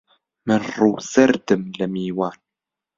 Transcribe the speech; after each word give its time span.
من 0.47 0.61
ڕوو 0.75 1.01
زەردم 1.11 1.61
لە 1.79 1.85
میوان 1.93 2.37